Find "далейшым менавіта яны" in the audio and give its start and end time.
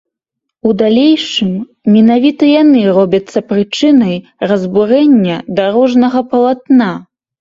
0.79-2.81